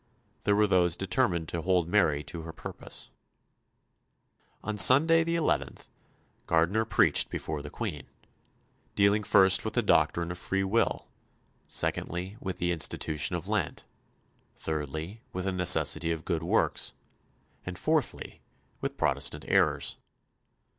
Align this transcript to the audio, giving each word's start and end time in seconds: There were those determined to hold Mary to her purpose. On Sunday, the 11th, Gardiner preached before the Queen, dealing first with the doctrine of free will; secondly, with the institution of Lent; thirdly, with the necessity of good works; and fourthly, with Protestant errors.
There 0.45 0.55
were 0.55 0.65
those 0.65 0.95
determined 0.95 1.47
to 1.49 1.61
hold 1.61 1.87
Mary 1.87 2.23
to 2.23 2.41
her 2.41 2.51
purpose. 2.51 3.11
On 4.63 4.75
Sunday, 4.75 5.23
the 5.23 5.35
11th, 5.35 5.85
Gardiner 6.47 6.85
preached 6.85 7.29
before 7.29 7.61
the 7.61 7.69
Queen, 7.69 8.07
dealing 8.95 9.21
first 9.21 9.63
with 9.63 9.75
the 9.75 9.83
doctrine 9.83 10.31
of 10.31 10.39
free 10.39 10.63
will; 10.63 11.07
secondly, 11.67 12.35
with 12.39 12.57
the 12.57 12.71
institution 12.71 13.35
of 13.35 13.47
Lent; 13.47 13.85
thirdly, 14.55 15.21
with 15.33 15.45
the 15.45 15.51
necessity 15.51 16.11
of 16.11 16.25
good 16.25 16.41
works; 16.41 16.93
and 17.63 17.77
fourthly, 17.77 18.41
with 18.81 18.97
Protestant 18.97 19.45
errors. 19.47 19.97